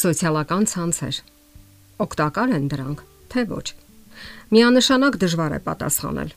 Սոցիալական 0.00 0.64
ցանցեր։ 0.70 1.16
Օգտակար 2.00 2.52
են 2.56 2.68
դրանք, 2.72 3.00
թե 3.32 3.42
ոչ։ 3.50 3.64
Միանշանակ 4.54 5.18
դժվար 5.20 5.56
է 5.56 5.58
պատասխանել։ 5.66 6.30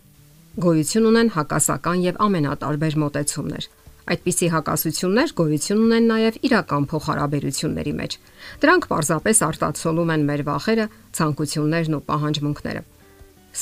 Գոյություն 0.65 1.07
ունեն 1.11 1.31
հակասական 1.35 2.01
եւ 2.03 2.19
ամենատարբեր 2.25 2.97
մոտեցումներ։ 3.03 3.69
Այդպիսի 4.03 4.49
հակասություններ 4.55 5.33
գոյություն 5.39 5.85
ունեն 5.85 6.11
նաև 6.11 6.41
իրական 6.49 6.89
փոխհարաբերությունների 6.91 7.93
մեջ։ 8.03 8.19
Դրանք 8.67 8.89
պարզապես 8.91 9.43
արտացոլում 9.47 10.13
են 10.17 10.27
մեր 10.27 10.45
վախերը, 10.51 10.85
ցանկություններն 11.23 11.97
ու 11.97 12.03
պահանջմունքները։ 12.11 12.85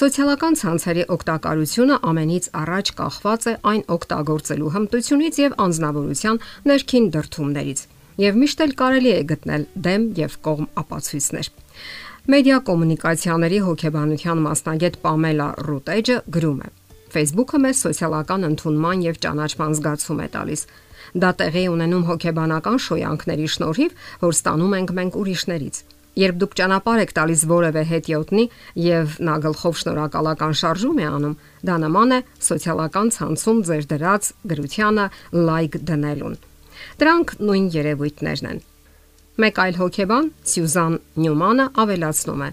Սոցիալական 0.02 0.54
ցանցերի 0.66 1.04
օգտակարությունը 1.14 1.96
ամենից 2.10 2.46
առաջ 2.58 2.92
կախված 2.98 3.42
է 3.52 3.54
այն 3.70 3.82
օգտագործելու 4.02 4.76
հմտությունից 4.82 5.42
եւ 5.46 5.58
անznավորության 5.68 6.46
ներքին 6.72 7.10
դրթումներից 7.12 7.90
եւ 8.20 8.40
միշտ 8.42 8.64
էլ 8.66 8.74
կարելի 8.82 9.12
է 9.12 9.22
գտնել 9.32 9.64
դեմ 9.88 10.08
եւ 10.20 10.38
կողմ 10.48 10.68
ապացույցներ։ 10.82 11.50
Մեդիա 12.32 12.58
կոմունիկացիաների 12.68 13.60
հոգեբանության 13.66 14.42
մասնագետ 14.46 14.98
Պամելա 15.02 15.48
Ռուտեջը 15.68 16.18
գրում 16.36 16.60
է. 16.62 16.70
Facebook-ը 17.12 17.60
մեզ 17.66 17.80
սոցիալական 17.86 18.46
ընդունման 18.52 19.02
եւ 19.08 19.18
ճանաչման 19.26 19.74
զգացում 19.80 20.22
է 20.22 20.28
տալիս։ 20.36 20.62
Դա 21.22 21.32
տեղի 21.42 21.64
ունենում 21.72 22.06
հոգեբանական 22.08 22.78
շոյանքների 22.86 23.48
շնորհիվ, 23.56 23.98
որ 24.22 24.38
ստանում 24.38 24.76
ենք 24.80 24.94
մենք 25.00 25.18
ուրիշներից։ 25.22 25.82
Երբ 26.22 26.40
դուք 26.44 26.56
ճանապարհ 26.60 27.02
եք 27.02 27.12
տալիս 27.16 27.44
որևէ 27.52 27.84
հետիոտնի 27.92 28.46
եւ 28.86 29.18
նա 29.28 29.36
գլխով 29.48 29.78
շնորհակալական 29.82 30.56
շարժում 30.62 31.00
է 31.00 31.08
անում, 31.08 31.36
դա 31.72 31.76
նման 31.88 32.16
է 32.16 32.20
սոցիալական 32.52 33.12
ցանցում 33.16 33.66
ձեր 33.72 33.90
դրած 33.96 34.32
գրությանը 34.52 35.06
լայք 35.50 35.82
դնելուն։ 35.88 36.40
Դրանք 37.02 37.38
նույն 37.42 37.68
երևույթներն 37.76 38.52
են։ 38.52 38.62
Մեկ 39.42 39.60
այլ 39.64 39.78
հոգեբան, 39.80 40.26
Սյուզան 40.52 40.96
Նյումանը 41.22 41.66
ավելացնում 41.82 42.42
է. 42.46 42.50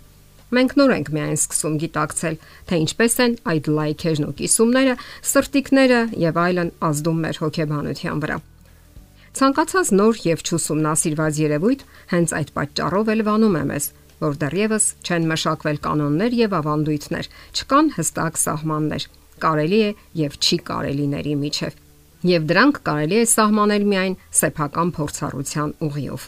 Մենք 0.49 0.75
նոր 0.79 0.93
ենք 0.95 1.09
միայն 1.13 1.35
սկսում 1.37 1.75
գիտակցել, 1.83 2.37
թե 2.69 2.77
ինչպես 2.83 3.17
են 3.25 3.33
այդ 3.53 3.67
լայքերն 3.79 4.27
ու 4.29 4.37
կիսումները, 4.39 4.95
սրտիկները 5.31 5.99
եւ 6.23 6.39
այլն 6.45 6.71
ազդում 6.89 7.19
մեր 7.25 7.41
հոգեբանության 7.43 8.23
վրա։ 8.25 8.39
Ցանկացած 9.39 9.91
նոր 9.99 10.21
եւ 10.25 10.45
չուսումնասիրված 10.49 11.41
երևույթ 11.43 11.85
հենց 12.15 12.33
այդ 12.39 12.55
պատճառով 12.57 13.11
էլ 13.13 13.25
վանում 13.29 13.59
է 13.59 13.65
մեզ, 13.69 13.91
որ 14.25 14.39
դեռևս 14.43 14.87
չեն 15.05 15.29
մշակվել 15.35 15.83
կանոններ 15.85 16.39
եւ 16.39 16.57
ավանդույթներ, 16.63 17.29
չկան 17.59 17.93
հստակ 17.99 18.41
սահմաններ։ 18.49 19.11
Կարելի 19.45 19.83
է 19.85 19.93
եւ 20.25 20.41
չի 20.41 20.59
կարելիների 20.73 21.37
միջև 21.45 21.85
եւ 22.27 22.47
դրանք 22.51 22.81
կարելի 22.89 23.19
է 23.19 23.27
սահմանել 23.31 23.85
միայն 23.93 24.17
սեփական 24.39 24.89
փորձառության 24.99 25.75
ուղիով։ 25.87 26.23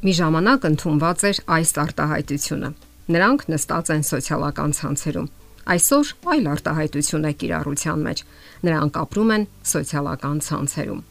Մի 0.00 0.12
ժամանակ 0.20 0.66
ընդունված 0.70 1.22
էր 1.30 1.38
այս 1.60 1.70
արտահայտությունը։ 1.84 2.70
Նրանք 3.10 3.46
նստած 3.52 3.92
են 3.94 4.04
սոցիալական 4.10 4.74
ցանցերում։ 4.80 5.30
Այսօր 5.70 6.10
այլ 6.34 6.46
արտահայտություն 6.50 7.26
է 7.30 7.32
կիրառության 7.40 8.04
մեջ։ 8.06 8.22
Նրանք 8.66 8.98
ապրում 9.04 9.32
են 9.36 9.44
սոցիալական 9.70 10.38
ցանցերում։ 10.46 11.02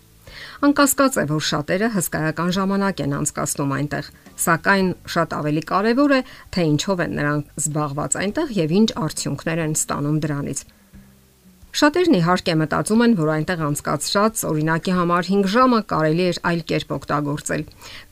Անկասկած 0.66 1.16
է, 1.20 1.24
որ 1.30 1.44
շատերը 1.50 1.88
հսկայական 1.96 2.52
ժամանակ 2.58 3.04
են 3.06 3.16
անցկացնում 3.20 3.72
այնտեղ, 3.78 4.10
սակայն 4.44 4.90
շատ 5.14 5.36
ավելի 5.40 5.64
կարևոր 5.70 6.14
է, 6.18 6.20
թե 6.54 6.66
ինչով 6.70 7.04
են 7.06 7.16
նրանք 7.20 7.54
զբաղված 7.64 8.18
այնտեղ 8.24 8.54
եւ 8.60 8.76
ինչ 8.80 8.90
արդյունքներ 9.06 9.64
են 9.66 9.74
ստանում 9.80 10.20
դրանից։ 10.26 10.60
Շատերն 11.70 12.16
իհարկե 12.18 12.54
մտածում 12.58 13.02
են, 13.06 13.12
որ 13.20 13.30
այնտեղ 13.30 13.60
անցկացրած 13.68 14.40
օրինակի 14.50 14.94
համար 14.98 15.28
5 15.30 15.50
ժամը 15.54 15.82
կարելի 15.92 16.24
էր 16.30 16.40
այլ 16.50 16.64
կերպ 16.72 16.94
օգտագործել։ 16.96 17.66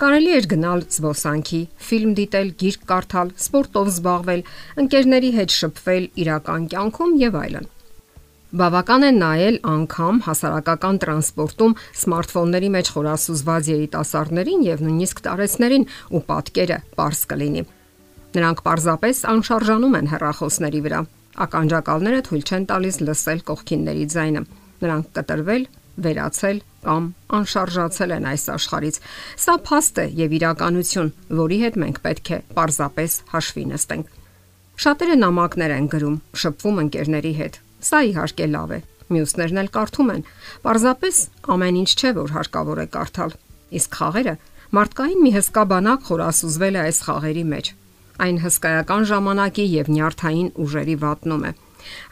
Կարելի 0.03 0.35
էր 0.37 0.47
գնալ 0.51 0.83
զբոսանքի, 0.93 1.61
ֆիլմ 1.87 2.11
դիտել, 2.19 2.51
գիրք 2.61 2.85
կարդալ, 2.91 3.31
սպորտով 3.41 3.89
զբաղվել, 3.97 4.45
ընկերների 4.85 5.31
հետ 5.39 5.57
շփվել 5.57 6.05
իրական 6.21 6.69
կյանքում 6.69 7.17
եւ 7.23 7.39
այլն։ 7.41 7.67
Բավական 8.57 9.03
է 9.03 9.11
նայել 9.17 9.57
անգամ 9.73 10.21
հասարակական 10.29 11.01
տրանսպորտում 11.01 11.75
սմարթֆոնների 11.97 12.69
մեջ 12.77 12.91
խորասուզված 12.93 13.71
երիտասարդներին 13.73 14.63
եւ 14.69 14.85
նույնիսկ 14.85 15.25
տարեցներին 15.25 15.89
ու 16.13 16.23
պատկերը 16.29 16.77
པարս 16.93 17.21
կլինի։ 17.33 17.67
Նրանք 18.37 18.63
պարզապես 18.69 19.21
անշարժանում 19.33 19.97
են 19.97 20.09
հեռախոսների 20.13 20.81
վրա 20.87 21.01
ականջակալները 21.45 22.21
թույլ 22.27 22.43
չեն 22.47 22.65
տալիս 22.71 22.97
լսել 23.07 23.41
կողքինների 23.47 24.05
ձայնը։ 24.13 24.41
Նրանք 24.83 25.07
կտրվել, 25.17 25.63
վերացել 26.07 26.59
կամ 26.87 27.05
անշարժացել 27.37 28.13
են 28.17 28.27
այս 28.31 28.43
աշխարից։ 28.53 28.99
Սա 29.43 29.55
փաստ 29.67 30.01
է 30.03 30.05
եւ 30.17 30.35
իրականություն, 30.37 31.09
որի 31.41 31.57
հետ 31.63 31.79
մենք 31.83 31.97
պետք 32.05 32.31
է 32.37 32.39
պարզապես 32.57 33.17
հաշվի 33.33 33.65
նստենք։ 33.71 34.13
Շատերը 34.77 35.17
նամակներ 35.23 35.73
են 35.77 35.87
գրում, 35.93 36.17
շփվում 36.41 36.81
ընկերների 36.85 37.33
հետ։ 37.41 37.59
Սա 37.87 37.99
իհարկե 38.11 38.47
լավ 38.53 38.75
է։ 38.77 38.79
Մյուսներն 39.07 39.61
էլ 39.63 39.71
կարդում 39.77 40.13
են։ 40.13 40.23
Պարզապես 40.67 41.19
ամեն 41.57 41.81
ինչ 41.81 41.91
չէ, 41.97 42.11
որ 42.17 42.33
հարկավոր 42.37 42.81
է 42.83 42.87
կարդալ։ 42.97 43.35
Իսկ 43.77 43.97
խաղերը 43.97 44.35
մարդկային 44.77 45.21
մի 45.23 45.31
հսկա 45.37 45.63
բանակ 45.71 46.07
խորասուզվել 46.07 46.77
է 46.77 46.81
այս 46.87 46.97
խաղերի 47.07 47.43
մեջ 47.55 47.73
այն 48.25 48.37
հսկայական 48.43 49.07
ժամանակի 49.11 49.65
եւ 49.73 49.91
նյարդային 49.93 50.49
ուժերի 50.63 50.95
վատնում 51.03 51.45
է։ 51.47 51.51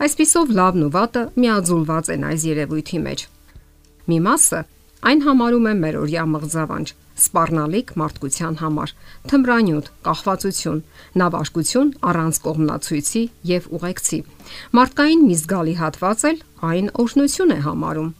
Այսպիսով 0.05 0.53
լավն 0.59 0.85
ու 0.85 0.91
վատը 0.95 1.23
միաձուլված 1.41 2.11
են 2.15 2.25
այս 2.29 2.45
երևույթի 2.49 2.99
մեջ։ 3.05 3.25
Մի 4.05 4.19
մասը 4.25 4.59
այն 5.05 5.19
համարում 5.25 5.65
է 5.69 5.73
մերօրյա 5.81 6.23
մղձավանջ, 6.35 6.91
սպառնալիք 7.15 7.91
մարդկության 8.01 8.55
համար, 8.61 8.93
թմրանյութ, 9.31 9.89
կախվածություն, 10.07 10.81
նավաշկություն 11.21 11.91
առանց 12.11 12.39
կողմնացույցի 12.45 13.23
եւ 13.51 13.69
ուղեկցի։ 13.77 14.19
Մարդկային 14.79 15.25
մի 15.29 15.37
զգալի 15.41 15.75
հատված 15.81 16.25
էլ 16.31 16.41
այն 16.71 16.89
օշնություն 17.05 17.55
է 17.55 17.59
համարում։ 17.69 18.11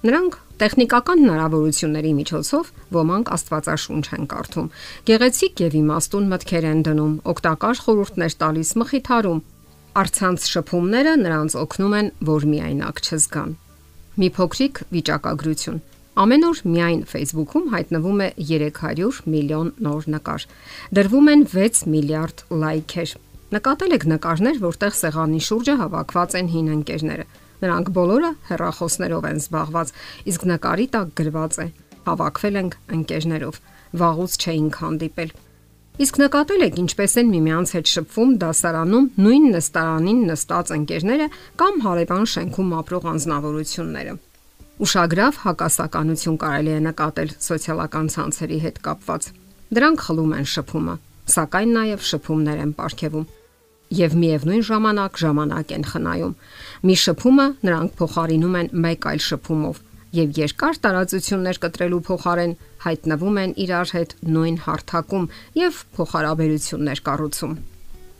Նրանք 0.00 0.36
Տեխնիկական 0.60 1.22
հնարավորությունների 1.24 2.10
միջոցով 2.18 2.66
ոմանք 2.92 3.28
Աստվածաշունչ 3.32 4.02
են 4.16 4.26
կարդում։ 4.28 4.66
Գեղեցիկ 5.08 5.62
եւ 5.64 5.76
իմաստուն 5.78 6.26
մտքեր 6.32 6.66
են 6.70 6.82
դնում, 6.84 7.14
օգտակար 7.32 7.80
խորհուրդներ 7.84 8.34
տալիս, 8.42 8.72
մխիթարում։ 8.82 9.40
Արցանց 10.00 10.48
շփումները 10.52 11.14
նրանց 11.24 11.56
օգնում 11.64 11.96
են, 12.00 12.12
որ 12.28 12.46
միայնակ 12.52 13.00
չզգան։ 13.08 13.56
Մի 14.20 14.28
փոքրիկ 14.36 14.82
վիճակագրություն։ 15.00 15.80
Ամեն 16.20 16.44
օր 16.50 16.62
միայն 16.76 17.02
Facebook-ում 17.08 17.66
հայտնվում 17.72 18.20
է 18.20 18.28
300 18.52 19.20
միլիոն 19.32 19.68
նոր 19.80 20.08
նկար։ 20.12 20.48
Դրվում 21.00 21.30
են 21.32 21.44
6 21.56 21.84
միլիարդ 21.96 22.44
լայքեր։ 22.60 23.14
Նկատել 23.50 23.94
եք 23.96 24.04
նկարներ, 24.12 24.58
որտեղ 24.60 24.96
սեղանի 25.00 25.40
շուրջը 25.48 25.74
հավաքված 25.80 26.36
են 26.40 26.50
հին 26.52 26.68
ընկերները։ 26.76 27.24
Նրանք 27.60 27.92
բոլորը 27.96 28.30
հեռախոսներով 28.48 29.26
են 29.30 29.38
զբաղված, 29.40 29.92
իսկ 30.30 30.44
նկարի 30.50 30.86
տակ 30.96 31.08
գրված 31.20 31.54
է. 31.60 31.66
հավաքվել 32.00 32.54
ենք 32.60 32.74
ընկերներով, 32.96 33.56
վաղուց 34.00 34.32
չէինք 34.40 34.76
հանդիպել։ 34.80 35.30
Իսկ 36.00 36.18
նկատել 36.22 36.62
եք 36.64 36.78
ինչպես 36.80 37.14
են 37.20 37.28
միմյանց 37.34 37.72
հետ 37.76 37.90
շփվում 37.92 38.30
դասարանում 38.40 39.08
նույն 39.20 39.46
նստարանին 39.54 40.20
նստած 40.30 40.72
ընկերները 40.76 41.26
կամ 41.60 41.74
հարևան 41.84 42.24
շենքում 42.34 42.70
ապրող 42.80 43.08
անznավորությունները։ 43.10 44.14
Ուշագրավ 44.80 45.40
հակասականություն 45.44 46.40
կարելի 46.40 46.72
է 46.72 46.80
նկատել 46.88 47.34
սոցիալական 47.50 48.06
ցանցերի 48.16 48.58
հետ 48.64 48.80
կապված։ 48.88 49.28
Դրանք 49.76 50.06
խլում 50.08 50.32
են 50.40 50.48
շփումը, 50.54 50.94
սակայն 51.36 51.76
նաև 51.76 52.08
շփումներ 52.10 52.64
են 52.64 52.72
ապարգևում 52.80 53.28
եւ 53.90 54.12
միևնույն 54.22 54.64
ժամանակ 54.70 55.16
ժամանակ 55.20 55.72
են 55.76 55.86
խնայում։ 55.90 56.34
Մի 56.86 56.96
շփումը 57.04 57.46
նրանք 57.66 57.96
փոխարինում 58.00 58.58
են 58.60 58.68
մեկ 58.84 59.08
այլ 59.10 59.22
շփումով 59.26 59.80
եւ 60.10 60.38
երկար 60.40 60.78
տարածություններ 60.84 61.58
կտրելու 61.64 62.04
փոխարեն 62.06 62.54
հայտնվում 62.84 63.36
են 63.42 63.52
իրար 63.64 63.92
հետ 63.96 64.14
նույն 64.36 64.56
հարթակում 64.66 65.26
եւ 65.60 65.82
փոխհարաբերություններ 65.98 67.02
կառուցում։ 67.10 67.52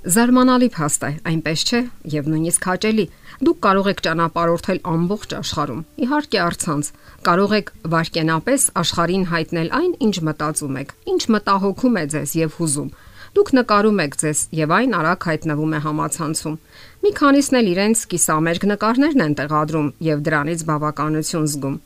Զարմանալի 0.01 0.69
փաստ 0.73 1.03
է, 1.05 1.11
այնպես 1.29 1.63
չէ, 1.69 1.81
եւ 2.15 2.29
նույնիսկ 2.33 2.69
հաճելի։ 2.71 3.05
Դուք 3.45 3.59
կարող 3.67 3.91
եք 3.91 3.99
ճանապարհորդել 4.07 4.79
ամբողջ 4.91 5.35
աշխարհում։ 5.41 5.83
Իհարկե, 6.07 6.39
առցանց 6.41 6.91
կարող 7.29 7.53
եք 7.59 7.73
վարկենապես 7.95 8.65
աշխարհին 8.81 9.27
հայտնել 9.35 9.71
այն, 9.81 9.93
ինչ 10.09 10.17
մտածում 10.31 10.81
եք, 10.81 10.95
ինչ 11.13 11.23
մտահոգում 11.37 12.01
է 12.01 12.05
ձեզ 12.17 12.35
եւ 12.41 12.57
հուզում 12.61 12.91
Դուք 13.31 13.51
նկարում 13.55 14.01
եք 14.03 14.15
ձեզ 14.21 14.39
եւ 14.59 14.73
այն 14.75 14.95
արագ 14.99 15.25
հայտնվում 15.29 15.75
է 15.77 15.79
համացանցում։ 15.85 16.55
Մի 17.05 17.11
քանիսն 17.21 17.59
էլ 17.61 17.69
իրենց 17.71 18.01
կիսամերկ 18.11 18.65
նկարներն 18.71 19.23
են 19.27 19.37
տեղադրում 19.39 19.91
եւ 20.07 20.25
դրանից 20.27 20.65
բավականություն 20.71 21.47
զգում։ 21.53 21.77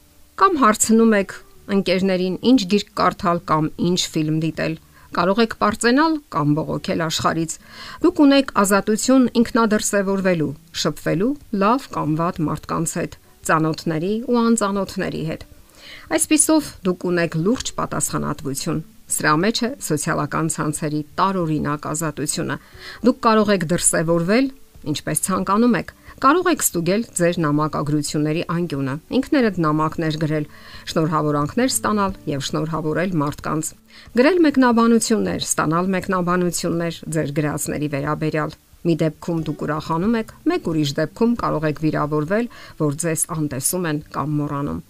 Կամ 0.41 0.57
հարցնում 0.63 1.13
եք 1.21 1.35
ընկերներին 1.75 2.39
ինչ 2.51 2.61
գիրք 2.73 2.95
կարդալ 3.01 3.43
կամ 3.51 3.69
ինչ 3.91 4.01
ֆիլմ 4.15 4.39
դիտել։ 4.45 4.79
Կարող 5.15 5.43
եք 5.45 5.53
པարծենալ 5.61 6.17
կամ 6.35 6.57
բողոքել 6.59 7.05
աշխարից։ 7.05 7.53
Դուք 8.05 8.25
ունեք 8.25 8.55
ազատություն 8.65 9.29
ինքնադրսևորվելու, 9.45 10.51
շփվելու 10.81 11.31
լավ 11.61 11.87
կամ 11.95 12.17
վատ 12.25 12.41
մարդկանց 12.49 12.97
հետ, 13.05 13.21
ծանոթների 13.45 14.15
ու 14.33 14.41
անծանոթների 14.49 15.23
հետ։ 15.29 15.47
Այսպիսով 16.19 16.75
դուք 16.89 17.09
ունեք 17.13 17.39
լուրջ 17.45 17.73
պատասխանատվություն 17.79 18.83
Սրա 19.05 19.33
մեջ 19.37 19.59
է 19.61 19.69
սոցիալական 19.85 20.47
ցանցերի 20.55 21.01
տարօրինակ 21.19 21.89
ազատությունը։ 21.93 22.57
Դուք 23.05 23.19
կարող 23.27 23.51
եք 23.55 23.67
դրսևորվել 23.75 24.47
ինչպես 24.85 25.23
ցանկանում 25.25 25.77
եք։ 25.81 25.93
Կարող 26.25 26.49
եք 26.55 26.63
ստուգել 26.65 27.03
ձեր 27.19 27.39
նամակագրությունների 27.45 28.43
անկյունը, 28.55 28.95
ինքներդ 29.19 29.57
նամակներ 29.65 30.19
գրել, 30.25 30.45
շնորհավորանքներ 30.93 31.73
ստանալ 31.75 32.13
եւ 32.31 32.45
շնորհավորել 32.49 33.17
մարդկանց։ 33.25 33.71
Գրել 34.21 34.39
մեկնաբանություններ, 34.45 35.41
ստանալ 35.49 35.91
մեկնաբանություններ 35.95 37.01
ձեր 37.17 37.35
գրածների 37.41 37.89
վերաբերյալ։ 37.95 38.57
Մի 38.85 38.95
դեպքում 39.01 39.39
դուք 39.49 39.61
ուրախանում 39.65 40.17
եք, 40.21 40.33
մեկ 40.45 40.67
ուրիշ 40.71 40.91
դեպքում 40.99 41.37
կարող 41.41 41.67
եք 41.71 41.79
վիրավորվել, 41.85 42.49
որ 42.85 42.97
ձեզ 43.05 43.23
անտեսում 43.33 43.87
են 43.91 44.01
կամ 44.13 44.35
մոռանում։ 44.45 44.83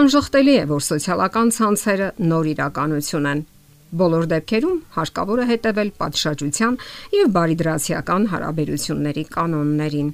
Անժխտելի 0.00 0.54
է, 0.54 0.66
որ 0.70 0.84
սոցիալական 0.86 1.50
ցանցերը 1.58 2.08
նոր 2.30 2.50
իրականություն 2.54 3.26
են, 3.30 3.42
Բոլոր 3.90 4.26
դեպքերում 4.30 4.76
հարկավոր 4.94 5.40
է 5.42 5.46
հետևել 5.50 5.88
պատշաճության 6.00 6.76
եւ 7.16 7.30
բարիդրացիական 7.36 8.26
հարաբերությունների 8.30 9.24
կանոններին։ 9.34 10.10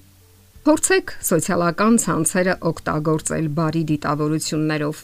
Փորձեք 0.66 1.12
սոցիալական 1.28 1.98
ցանցերը 2.02 2.54
օգտագործել 2.70 3.48
բարի 3.58 3.82
դիտավորություններով։ 3.90 5.02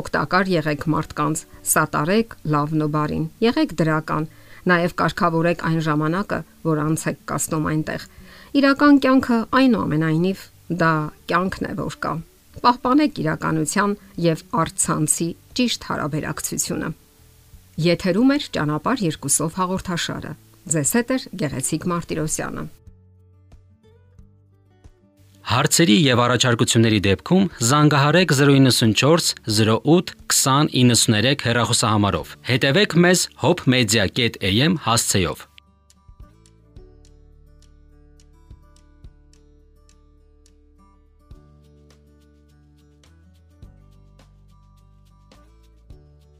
Օգտակար 0.00 0.50
եղեք 0.52 0.86
մարդկանց, 0.92 1.42
սատարեք 1.72 2.36
լավն 2.54 2.84
ու 2.86 2.90
բարին։ 2.94 3.24
Եղեք 3.46 3.74
դրական, 3.80 4.28
նաև 4.70 4.94
կարգավորեք 5.00 5.64
այն 5.66 5.80
ժամանակը, 5.86 6.38
որ 6.68 6.82
անց 6.86 7.06
եք 7.10 7.18
կասնում 7.30 7.68
այնտեղ։ 7.72 8.06
Իրական 8.60 9.00
կյանքը 9.04 9.38
այնուամենայնիվ 9.60 10.44
դա 10.84 10.92
կյանքն 11.32 11.66
է, 11.70 11.72
որ 11.80 11.98
կա։ 12.06 12.12
Պահպանեք 12.66 13.18
իրականության 13.24 13.96
եւ 14.26 14.46
արցանցի 14.62 15.28
ճիշտ 15.58 15.90
հարաբերակցությունը։ 15.90 16.94
Եթերում 17.76 18.30
է 18.32 18.36
ճանապարհ 18.56 19.00
երկուսով 19.04 19.56
հաղորդաշարը։ 19.60 20.32
Ձեզ 20.72 20.90
հետ 20.96 21.10
է 21.12 21.16
Գեղեցիկ 21.42 21.82
Մարտիրոսյանը։ 21.92 22.62
Հարցերի 25.46 25.96
եւ 26.02 26.22
առաջարկությունների 26.24 27.00
դեպքում 27.06 27.44
զանգահարեք 27.68 28.32
094 28.38 29.36
08 29.46 30.14
2093 30.32 31.44
հեռախոսահամարով։ 31.46 32.32
Հետևեք 32.48 32.96
մեզ 33.04 33.26
hopmedia.am 33.44 34.80
հասցեով։ 34.88 35.44